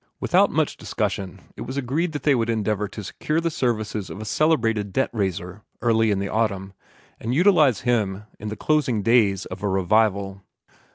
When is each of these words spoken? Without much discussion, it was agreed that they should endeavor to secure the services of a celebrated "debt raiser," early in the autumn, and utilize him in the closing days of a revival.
Without 0.19 0.49
much 0.49 0.77
discussion, 0.77 1.41
it 1.55 1.61
was 1.61 1.77
agreed 1.77 2.11
that 2.13 2.23
they 2.23 2.33
should 2.33 2.49
endeavor 2.49 2.87
to 2.87 3.03
secure 3.03 3.39
the 3.39 3.51
services 3.51 4.09
of 4.09 4.19
a 4.19 4.25
celebrated 4.25 4.91
"debt 4.91 5.11
raiser," 5.13 5.61
early 5.79 6.09
in 6.09 6.17
the 6.17 6.27
autumn, 6.27 6.73
and 7.19 7.35
utilize 7.35 7.81
him 7.81 8.23
in 8.39 8.47
the 8.47 8.55
closing 8.55 9.03
days 9.03 9.45
of 9.45 9.61
a 9.61 9.67
revival. 9.69 10.41